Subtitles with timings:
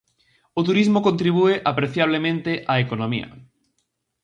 [0.59, 3.29] O turismo contribúe apreciablemente á economía.